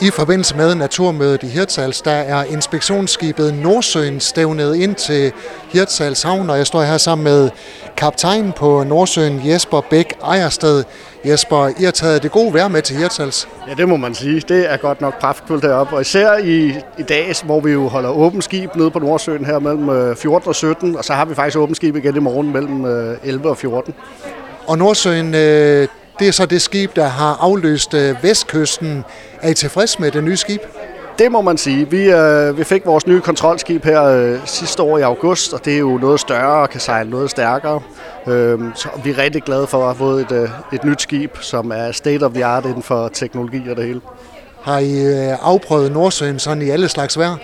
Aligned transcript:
I 0.00 0.10
forbindelse 0.10 0.56
med 0.56 0.74
naturmødet 0.74 1.42
i 1.42 1.46
Hirtshals, 1.46 2.02
der 2.02 2.10
er 2.10 2.44
inspektionsskibet 2.44 3.54
Nordsøen 3.54 4.20
stævnet 4.20 4.76
ind 4.76 4.94
til 4.94 5.32
Hirtshals 5.72 6.22
Havn, 6.22 6.50
og 6.50 6.58
jeg 6.58 6.66
står 6.66 6.82
her 6.82 6.96
sammen 6.96 7.24
med 7.24 7.50
kaptajn 7.96 8.52
på 8.56 8.84
Nordsøen, 8.84 9.40
Jesper 9.44 9.80
Bæk 9.80 10.14
Ejersted. 10.22 10.84
Jesper, 11.24 11.68
I 11.80 11.84
har 11.84 11.90
taget 11.90 12.22
det 12.22 12.30
gode 12.30 12.54
vejr 12.54 12.68
med 12.68 12.82
til 12.82 12.96
Hirtshals. 12.96 13.48
Ja, 13.68 13.74
det 13.74 13.88
må 13.88 13.96
man 13.96 14.14
sige. 14.14 14.42
Det 14.48 14.72
er 14.72 14.76
godt 14.76 15.00
nok 15.00 15.20
praftfuldt 15.20 15.62
deroppe, 15.62 15.94
og 15.94 16.00
især 16.00 16.36
i, 16.36 16.74
i 16.98 17.02
dag, 17.02 17.34
hvor 17.44 17.60
vi 17.60 17.72
jo 17.72 17.88
holder 17.88 18.10
åbent 18.10 18.44
skib 18.44 18.76
nede 18.76 18.90
på 18.90 18.98
Nordsøen 18.98 19.44
her 19.44 19.58
mellem 19.58 20.16
14 20.16 20.46
øh, 20.46 20.48
og 20.48 20.54
17, 20.54 20.96
og 20.96 21.04
så 21.04 21.12
har 21.12 21.24
vi 21.24 21.34
faktisk 21.34 21.58
åbent 21.58 21.76
skib 21.76 21.96
igen 21.96 22.16
i 22.16 22.20
morgen 22.20 22.52
mellem 22.52 22.84
11 23.24 23.44
øh, 23.44 23.50
og 23.50 23.56
14. 23.56 23.94
Og 24.66 24.78
Nordsøen, 24.78 25.34
øh, 25.34 25.88
det 26.18 26.28
er 26.28 26.32
så 26.32 26.46
det 26.46 26.62
skib, 26.62 26.96
der 26.96 27.04
har 27.04 27.38
afløst 27.40 27.94
øh, 27.94 28.22
vestkysten. 28.22 29.04
Er 29.42 29.48
I 29.48 29.54
tilfreds 29.54 29.98
med 29.98 30.10
det 30.10 30.24
nye 30.24 30.36
skib? 30.36 30.60
Det 31.18 31.32
må 31.32 31.40
man 31.40 31.58
sige. 31.58 31.90
Vi, 31.90 32.10
øh, 32.10 32.58
vi 32.58 32.64
fik 32.64 32.86
vores 32.86 33.06
nye 33.06 33.20
kontrolskib 33.20 33.84
her 33.84 34.02
øh, 34.02 34.38
sidste 34.44 34.82
år 34.82 34.98
i 34.98 35.02
august, 35.02 35.52
og 35.52 35.64
det 35.64 35.74
er 35.74 35.78
jo 35.78 35.98
noget 35.98 36.20
større 36.20 36.62
og 36.62 36.70
kan 36.70 36.80
sejle 36.80 37.10
noget 37.10 37.30
stærkere. 37.30 37.80
Øh, 38.26 38.60
så 38.74 38.88
vi 39.04 39.10
er 39.10 39.18
rigtig 39.18 39.42
glade 39.42 39.66
for 39.66 39.78
at 39.78 39.84
have 39.84 39.96
fået 39.96 40.22
et, 40.22 40.32
øh, 40.32 40.48
et 40.72 40.84
nyt 40.84 41.02
skib, 41.02 41.36
som 41.40 41.70
er 41.70 41.92
state 41.92 42.22
of 42.22 42.32
the 42.32 42.44
art 42.44 42.64
inden 42.64 42.82
for 42.82 43.08
teknologi 43.08 43.70
og 43.70 43.76
det 43.76 43.84
hele. 43.84 44.00
Har 44.62 44.78
I 44.78 45.06
øh, 45.06 45.38
afprøvet 45.42 45.92
Nordsøen 45.92 46.38
sådan 46.38 46.62
i 46.62 46.70
alle 46.70 46.88
slags 46.88 47.18
vejr? 47.18 47.36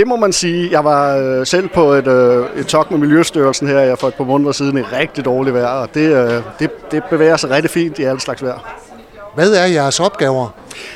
Det 0.00 0.08
må 0.08 0.16
man 0.16 0.32
sige. 0.32 0.70
Jeg 0.70 0.84
var 0.84 1.16
øh, 1.16 1.46
selv 1.46 1.68
på 1.68 1.92
et, 1.92 2.06
øh, 2.06 2.46
et 2.56 2.66
talk 2.66 2.90
med 2.90 2.98
Miljøstyrelsen 2.98 3.68
her 3.68 3.96
for 3.96 4.08
et 4.08 4.14
par 4.14 4.24
måneder 4.24 4.52
siden 4.52 4.78
i 4.78 4.80
rigtig 4.80 5.24
dårligt 5.24 5.54
vejr, 5.54 5.66
og 5.66 5.94
det, 5.94 6.16
øh, 6.16 6.42
det, 6.58 6.90
det 6.90 7.02
bevæger 7.10 7.36
sig 7.36 7.50
rigtig 7.50 7.70
fint 7.70 7.98
i 7.98 8.02
alle 8.02 8.20
slags 8.20 8.42
vejr. 8.42 8.76
Hvad 9.34 9.52
er 9.52 9.66
jeres 9.66 10.00
opgaver? 10.00 10.48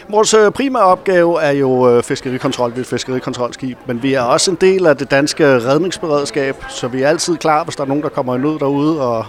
Vores 0.08 0.34
primære 0.54 0.82
opgave 0.82 1.42
er 1.42 1.50
jo 1.50 2.02
fiskerikontrol 2.04 2.70
ved 2.70 2.78
et 2.78 2.86
fiskerikontrolskib, 2.86 3.78
men 3.86 4.02
vi 4.02 4.14
er 4.14 4.20
også 4.20 4.50
en 4.50 4.58
del 4.60 4.86
af 4.86 4.96
det 4.96 5.10
danske 5.10 5.44
redningsberedskab, 5.46 6.56
så 6.68 6.88
vi 6.88 7.02
er 7.02 7.08
altid 7.08 7.36
klar, 7.36 7.64
hvis 7.64 7.76
der 7.76 7.82
er 7.82 7.88
nogen, 7.88 8.02
der 8.02 8.08
kommer 8.08 8.36
i 8.36 8.38
nød 8.38 8.58
derude 8.58 9.00
og 9.00 9.26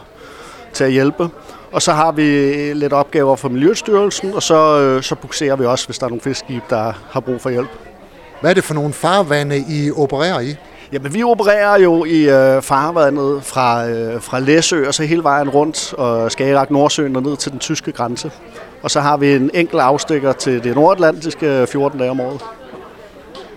til 0.73 0.83
at 0.83 0.91
hjælpe. 0.91 1.29
Og 1.71 1.81
så 1.81 1.91
har 1.91 2.11
vi 2.11 2.23
lidt 2.73 2.93
opgaver 2.93 3.35
for 3.35 3.49
Miljøstyrelsen, 3.49 4.33
og 4.33 4.43
så, 4.43 4.99
så 5.01 5.15
bukserer 5.15 5.55
vi 5.55 5.65
også, 5.65 5.87
hvis 5.87 5.97
der 5.97 6.05
er 6.05 6.09
nogle 6.09 6.21
fiskeskib, 6.21 6.63
der 6.69 6.93
har 7.09 7.19
brug 7.19 7.41
for 7.41 7.49
hjælp. 7.49 7.94
Hvad 8.45 8.51
er 8.51 8.53
det 8.53 8.63
for 8.63 8.73
nogle 8.73 8.93
farvande, 8.93 9.57
I 9.57 9.91
opererer 9.91 10.39
i? 10.39 10.55
Jamen, 10.91 11.13
vi 11.13 11.23
opererer 11.23 11.79
jo 11.79 12.05
i 12.05 12.21
øh, 12.29 12.61
farvandet 12.61 13.43
fra, 13.43 13.87
øh, 13.87 14.21
fra 14.21 14.39
Læsø 14.39 14.87
og 14.87 14.93
så 14.93 15.03
hele 15.03 15.23
vejen 15.23 15.49
rundt 15.49 15.93
og 15.93 16.31
Skagerrak 16.31 16.71
Nordsøen 16.71 17.15
og 17.15 17.23
ned 17.23 17.37
til 17.37 17.51
den 17.51 17.59
tyske 17.59 17.91
grænse. 17.91 18.31
Og 18.83 18.91
så 18.91 19.01
har 19.01 19.17
vi 19.17 19.33
en 19.33 19.51
enkelt 19.53 19.81
afstikker 19.81 20.33
til 20.33 20.63
det 20.63 20.75
nordatlantiske 20.75 21.67
14 21.67 21.99
dage 21.99 22.11
om 22.11 22.19
året. 22.19 22.41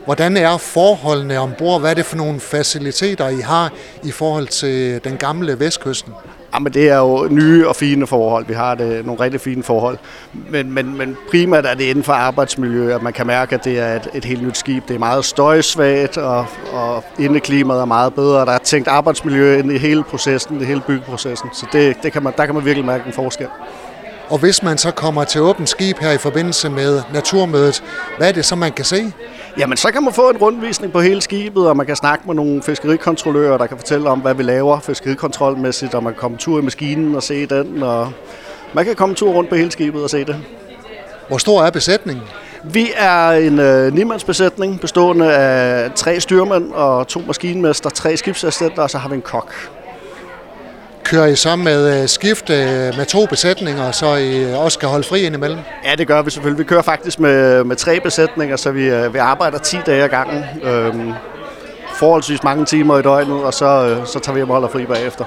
Hvordan 0.05 0.37
er 0.37 0.57
forholdene 0.57 1.39
ombord? 1.39 1.81
Hvad 1.81 1.91
er 1.91 1.95
det 1.95 2.05
for 2.05 2.17
nogle 2.17 2.41
faciliteter, 2.41 3.29
I 3.29 3.41
har 3.41 3.73
i 4.05 4.11
forhold 4.11 4.47
til 4.47 5.05
den 5.05 5.17
gamle 5.17 5.61
vestkysten? 5.61 6.13
Jamen, 6.59 6.73
det 6.73 6.89
er 6.89 6.99
jo 6.99 7.29
nye 7.31 7.69
og 7.69 7.77
fine 7.77 8.07
forhold. 8.07 8.47
Vi 8.47 8.55
har 8.55 8.75
det, 8.75 9.07
nogle 9.07 9.21
rigtig 9.23 9.41
fine 9.41 9.63
forhold. 9.63 9.99
Men, 10.51 10.73
men, 10.73 10.97
men 10.99 11.17
primært 11.31 11.67
er 11.67 11.75
det 11.75 11.85
inden 11.85 12.05
for 12.05 12.13
arbejdsmiljø, 12.13 12.95
at 12.95 13.03
man 13.03 13.13
kan 13.13 13.27
mærke, 13.27 13.55
at 13.55 13.65
det 13.65 13.79
er 13.79 13.97
et, 13.97 14.09
et 14.15 14.25
helt 14.25 14.43
nyt 14.43 14.59
skib. 14.59 14.89
Det 14.89 14.95
er 14.95 14.99
meget 14.99 15.25
støjsvagt, 15.25 16.17
og, 16.17 16.47
og 16.73 17.05
indeklimaet 17.19 17.81
er 17.81 17.85
meget 17.85 18.15
bedre. 18.15 18.47
Der 18.47 18.53
er 18.53 18.59
tænkt 18.59 18.89
arbejdsmiljø 18.89 19.59
ind 19.59 19.73
i 19.73 19.79
hele 19.79 20.03
processen, 20.03 20.61
i 20.61 20.65
hele 20.65 20.81
byggeprocessen. 20.87 21.49
Så 21.53 21.67
det, 21.73 21.97
det 22.03 22.13
kan 22.13 22.23
man, 22.23 22.33
der 22.37 22.47
kan 22.47 22.55
man 22.55 22.65
virkelig 22.65 22.87
mærke 22.87 23.07
en 23.07 23.13
forskel. 23.13 23.47
Og 24.31 24.39
hvis 24.39 24.63
man 24.63 24.79
så 24.79 24.91
kommer 24.91 25.25
til 25.25 25.41
åbent 25.41 25.69
skib 25.69 25.99
her 25.99 26.13
i 26.13 26.19
forbindelse 26.19 26.71
med 26.71 27.03
naturmødet, 27.13 27.83
hvad 28.19 28.29
er 28.29 28.33
det 28.33 28.45
så, 28.45 28.57
man 28.57 28.73
kan 28.73 28.85
se? 28.85 29.13
Jamen, 29.59 29.77
så 29.77 29.93
kan 29.93 30.03
man 30.03 30.13
få 30.13 30.31
en 30.31 30.37
rundvisning 30.37 30.93
på 30.93 31.01
hele 31.01 31.23
skibet, 31.23 31.69
og 31.69 31.77
man 31.77 31.87
kan 31.87 31.97
snakke 31.97 32.25
med 32.27 32.35
nogle 32.35 32.63
fiskerikontrollører, 32.63 33.59
der 33.59 33.67
kan 33.67 33.77
fortælle 33.77 34.11
om, 34.11 34.21
hvad 34.21 34.35
vi 34.35 34.43
laver 34.43 34.81
fiskerikontrolmæssigt, 34.81 35.95
og 35.95 36.03
man 36.03 36.13
kan 36.13 36.21
komme 36.21 36.37
tur 36.37 36.59
i 36.59 36.63
maskinen 36.63 37.15
og 37.15 37.23
se 37.23 37.47
den, 37.47 37.83
og 37.83 38.13
man 38.73 38.85
kan 38.85 38.95
komme 38.95 39.15
tur 39.15 39.33
rundt 39.33 39.51
på 39.51 39.57
hele 39.57 39.71
skibet 39.71 40.03
og 40.03 40.11
se 40.11 40.25
det. 40.25 40.37
Hvor 41.29 41.39
stor 41.39 41.63
er 41.63 41.71
besætningen? 41.71 42.25
Vi 42.65 42.91
er 42.97 43.31
en 43.31 43.59
øh, 43.59 43.95
nimandsbesætning 43.95 44.81
bestående 44.81 45.35
af 45.35 45.91
tre 45.95 46.21
styrmænd 46.21 46.73
og 46.73 47.09
to 47.09 47.21
maskinmester, 47.27 47.91
tre 47.91 48.17
skibsassistenter, 48.17 48.83
og 48.83 48.91
så 48.91 48.99
har 48.99 49.09
vi 49.09 49.15
en 49.15 49.23
kok. 49.23 49.55
Kører 51.09 51.27
I 51.27 51.37
så 51.37 51.57
med 51.57 52.03
øh, 52.03 52.09
skift 52.09 52.51
øh, 52.51 52.97
med 52.97 53.07
to 53.07 53.27
besætninger, 53.27 53.91
så 53.91 54.15
I 54.15 54.43
øh, 54.43 54.59
også 54.59 54.75
skal 54.75 54.89
holde 54.89 55.09
fri 55.09 55.23
indimellem? 55.23 55.59
Ja, 55.85 55.95
det 55.95 56.07
gør 56.07 56.23
vi 56.23 56.31
selvfølgelig. 56.31 56.59
Vi 56.59 56.65
kører 56.65 56.83
faktisk 56.83 57.21
med, 57.21 57.65
med 57.65 57.77
tre 57.77 58.01
besætninger, 58.01 58.57
så 58.57 58.71
vi, 58.71 59.09
vi 59.09 59.19
arbejder 59.19 59.59
10 59.59 59.77
dage 59.87 60.05
ad 60.05 60.09
gangen. 60.09 60.45
Øhm, 60.63 61.13
forholdsvis 61.95 62.43
mange 62.43 62.65
timer 62.65 62.99
i 62.99 63.03
døgnet, 63.03 63.45
og 63.45 63.55
så, 63.55 63.97
så 64.05 64.19
tager 64.19 64.35
vi 64.35 64.39
hjem 64.39 64.51
og 64.51 64.55
holder 64.55 64.69
fri 64.69 64.87
bagefter. 64.87 65.25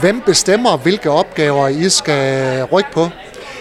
Hvem 0.00 0.20
bestemmer, 0.20 0.76
hvilke 0.76 1.10
opgaver 1.10 1.68
I 1.68 1.88
skal 1.88 2.64
rykke 2.64 2.90
på? 2.92 3.08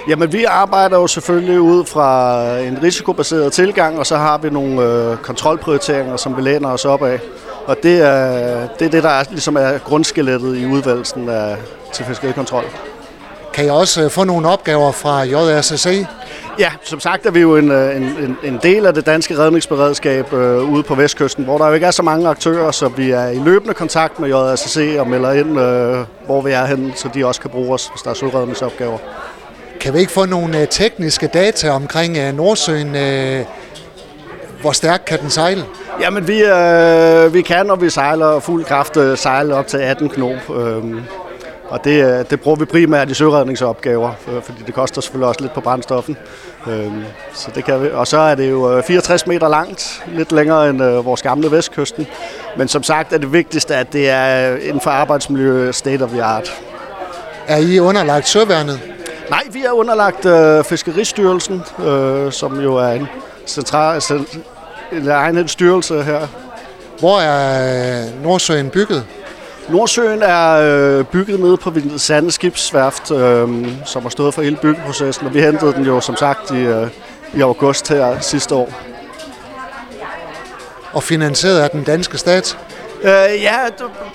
Jamen, 0.08 0.34
vi 0.34 0.44
arbejder 0.44 0.97
jo 0.97 1.08
selvfølgelig 1.08 1.59
ud 1.62 1.86
fra 1.86 2.40
en 2.59 2.84
risikobaseret 2.84 3.53
tilgang, 3.53 4.00
og 4.00 4.06
så 4.06 4.18
har 4.18 4.38
vi 4.38 4.50
nogle 4.50 4.81
øh, 4.81 5.18
kontrolprioriteringer, 5.18 6.18
som 6.18 6.38
vi 6.38 6.42
læner 6.42 6.69
os 6.69 6.86
op 6.86 7.03
af. 7.03 7.19
Og 7.66 7.78
det 7.84 8.01
er 8.01 8.68
det, 8.79 8.85
er 8.85 8.91
det 8.91 9.03
der 9.03 9.09
er, 9.09 9.24
ligesom 9.29 9.56
er 9.56 9.78
grundskelettet 9.78 10.57
i 10.57 10.66
udvalgelsen 10.66 11.29
af, 11.29 11.57
til 11.94 12.06
fiskerikontrol. 12.06 12.63
Kan 13.53 13.66
I 13.66 13.69
også 13.69 14.03
øh, 14.03 14.09
få 14.09 14.24
nogle 14.24 14.47
opgaver 14.47 14.91
fra 14.91 15.24
JRCC? 15.24 16.06
Ja, 16.59 16.72
som 16.84 17.00
sagt 17.00 17.25
er 17.25 17.31
vi 17.31 17.40
jo 17.40 17.57
en, 17.57 17.72
øh, 17.72 17.96
en, 17.96 18.38
en 18.44 18.59
del 18.63 18.85
af 18.85 18.94
det 18.94 19.06
danske 19.06 19.38
redningsberedskab 19.38 20.34
øh, 20.34 20.72
ude 20.72 20.84
på 20.84 20.96
Vestkysten, 20.96 21.44
hvor 21.44 21.57
der 21.57 21.68
jo 21.68 21.74
ikke 21.74 21.85
er 21.85 21.91
så 21.91 22.03
mange 22.03 22.28
aktører, 22.28 22.72
så 22.72 22.88
vi 22.88 23.12
er 23.12 23.28
i 23.28 23.40
løbende 23.40 23.74
kontakt 23.74 24.19
med 24.19 24.30
JRCC 24.30 24.95
og 25.00 25.07
melder 25.07 25.31
ind, 25.31 25.59
øh, 25.59 26.06
hvor 26.25 26.41
vi 26.41 26.51
er 26.51 26.66
henne, 26.66 26.94
så 26.95 27.09
de 27.13 27.25
også 27.25 27.41
kan 27.41 27.50
bruge 27.50 27.74
os, 27.74 27.88
hvis 27.88 28.01
der 28.01 28.09
er 28.09 28.13
søredningsopgaver. 28.13 28.97
Kan 29.80 29.94
vi 29.94 30.00
ikke 30.00 30.12
få 30.12 30.25
nogle 30.25 30.62
øh, 30.62 30.68
tekniske 30.68 31.28
data 31.28 31.69
omkring 31.69 32.34
Nordsøen? 32.34 32.95
Hvor 34.62 34.72
stærkt 34.72 35.06
kan 35.06 35.19
den 35.19 35.30
sejle? 35.30 35.66
Jamen, 36.02 36.28
vi, 36.28 36.44
øh, 36.44 37.34
vi 37.34 37.42
kan, 37.42 37.66
når 37.66 37.76
vi 37.76 37.90
sejler 37.90 38.40
fuld 38.40 38.66
kraft, 38.66 38.98
øh, 38.98 39.18
sejle 39.18 39.56
op 39.56 39.68
til 39.68 39.78
18 39.78 40.09
knop. 40.09 40.58
Øh, 40.58 40.84
og 41.70 41.84
det, 41.84 42.06
øh, 42.06 42.26
det 42.30 42.42
bruger 42.42 42.58
vi 42.58 42.66
primært 42.66 43.09
i 43.09 43.14
søredningsopgaver, 43.14 44.12
fordi 44.44 44.64
det 44.66 44.74
koster 44.74 45.02
selvfølgelig 45.02 45.28
også 45.28 45.42
lidt 45.42 45.54
på 45.54 45.62
brændstoffen. 45.62 46.18
Øh, 46.68 46.92
så 47.34 47.52
det 47.56 47.66
kan 47.66 47.84
vi. 47.84 47.90
Og 47.94 48.08
så 48.08 48.18
er 48.18 48.36
det 48.36 48.52
jo 48.52 48.81
64 48.88 49.28
meter 49.28 49.48
langt, 49.48 50.04
lidt 50.08 50.31
længere 50.31 50.70
end 50.70 50.84
øh, 50.84 51.06
vores 51.06 51.22
gamle 51.22 51.52
vestkysten. 51.52 52.08
Men 52.58 52.68
som 52.68 52.84
sagt 52.84 53.14
er 53.14 53.18
det 53.18 53.34
vigtigste, 53.34 53.75
at 53.75 53.94
det 53.94 54.10
er 54.10 54.56
inden 54.56 54.81
for 54.81 54.90
arbejdsmiljø 54.90 55.72
state 55.72 56.02
of 56.04 56.10
the 56.10 56.24
art. 56.24 56.62
Er 57.48 57.58
I 57.58 57.80
underlagt 57.80 58.28
søværnet? 58.28 58.80
Nej, 59.30 59.44
vi 59.52 59.64
er 59.64 59.72
underlagt 59.72 60.25
øh, 60.25 60.64
Fiskeristyrelsen, 60.64 61.64
øh, 61.86 62.31
som 62.31 62.60
jo 62.60 62.75
er 62.75 62.92
en 62.92 63.08
central, 63.48 64.02
en 64.98 65.09
egen 65.09 65.48
styrelse 65.48 66.04
her. 66.04 66.28
Hvor 67.00 67.20
er 67.20 68.06
øh, 68.06 68.24
Nordsøen 68.24 68.70
bygget? 68.70 69.06
Nordsøen 69.70 70.22
er 70.22 70.52
øh, 70.54 71.06
bygget 71.06 71.40
nede 71.40 71.58
på 71.58 71.74
Sande 71.98 72.31
Skibsværft, 72.31 73.12
øh, 73.12 73.50
som 73.86 74.02
har 74.02 74.09
stået 74.09 74.34
for 74.34 74.42
hele 74.42 74.56
byggeprocessen, 74.62 75.28
og 75.28 75.34
vi 75.34 75.42
hentede 75.42 75.74
den 75.74 75.86
jo 75.86 76.02
som 76.02 76.16
sagt 76.16 76.52
i, 76.52 76.58
øh, 76.58 76.88
i 77.34 77.42
august 77.42 77.90
her 77.90 78.20
sidste 78.20 78.56
år. 78.56 78.70
Og 80.94 81.04
finansieret 81.04 81.60
af 81.60 81.70
den 81.70 81.84
danske 81.84 82.18
stat? 82.18 82.58
Øh, 83.04 83.10
ja, 83.42 83.58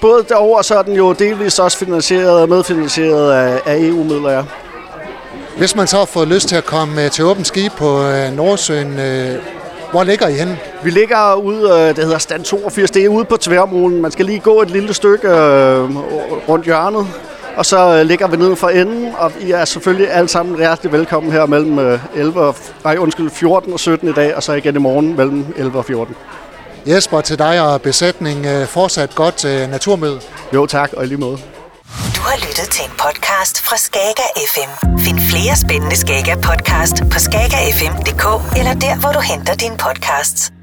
både 0.00 0.25
derovre, 0.28 0.65
så 0.65 0.78
er 0.78 0.83
den 0.83 0.95
jo 0.95 1.12
delvis 1.12 1.59
også 1.59 1.78
finansieret 1.78 2.41
og 2.41 2.49
medfinansieret 2.49 3.33
af, 3.33 3.60
af 3.66 3.77
EU-midler, 3.77 4.31
ja. 4.31 4.43
Hvis 5.59 5.77
man 5.77 5.87
så 5.87 5.99
har 5.99 6.05
fået 6.05 6.28
lyst 6.28 6.49
til 6.49 6.56
at 6.56 6.65
komme 6.65 7.05
øh, 7.05 7.10
til 7.10 7.25
åbent 7.25 7.47
skib 7.47 7.72
på 7.72 8.03
Nordsøen, 8.33 8.98
øh, 8.98 9.34
hvor 9.91 10.05
ligger 10.05 10.29
I 10.29 10.33
henne? 10.33 10.59
Vi 10.83 10.91
ligger 10.91 11.35
ude, 11.35 11.71
øh, 11.71 11.97
det 11.97 12.05
hedder 12.05 12.19
stand 12.19 12.45
82, 12.45 12.91
det 12.91 13.05
er 13.05 13.09
ude 13.09 13.25
på 13.25 13.37
Tværmolen. 13.37 14.03
Man 14.03 14.11
skal 14.11 14.27
lige 14.27 14.39
gå 14.41 14.63
et 14.63 14.71
lille 14.71 14.95
stykke 14.95 15.29
øh, 15.29 15.97
rundt 16.49 16.65
hjørnet, 16.65 17.07
og 17.57 17.67
så 17.67 17.97
øh, 17.97 18.07
ligger 18.07 18.29
vi 18.29 18.37
nede 18.37 18.57
for 18.57 18.69
enden, 18.69 19.13
og 19.19 19.33
I 19.41 19.51
er 19.51 19.65
selvfølgelig 19.65 20.13
alle 20.13 20.29
sammen 20.29 20.57
hjertelig 20.57 20.93
velkommen 20.93 21.33
her 21.33 21.47
mellem 21.47 21.99
11 22.15 22.41
og, 22.41 22.57
nej, 22.85 22.97
undskyld, 22.97 23.31
14 23.31 23.73
og 23.73 23.81
17 23.81 24.09
i 24.09 24.13
dag, 24.13 24.37
og 24.37 24.43
så 24.43 24.53
igen 24.53 24.77
i 24.77 24.79
morgen 24.79 25.17
mellem 25.17 25.47
11 25.57 25.79
og 25.79 25.85
14. 25.85 26.17
Jesper, 26.87 27.21
til 27.21 27.39
dig 27.39 27.61
og 27.61 27.83
besætning 27.83 28.47
fortsat 28.67 29.15
godt 29.15 29.45
naturmøde. 29.71 30.21
Jo 30.55 30.67
tak, 30.67 30.93
og 30.93 31.05
i 31.05 31.07
lige 31.07 31.19
måde. 31.19 31.39
Du 32.17 32.21
har 32.21 32.37
lyttet 32.37 32.69
til 32.71 32.85
en 32.85 32.91
podcast 32.91 33.61
fra 33.61 33.77
Skager 33.77 34.29
FM. 34.53 34.99
Find 34.99 35.17
flere 35.30 35.57
spændende 35.57 35.97
Skager 35.97 36.36
podcast 36.36 36.97
på 37.13 37.19
skagerfm.dk 37.19 38.25
eller 38.59 38.75
der, 38.75 39.01
hvor 39.01 39.13
du 39.13 39.21
henter 39.21 39.54
dine 39.54 39.77
podcasts. 39.77 40.58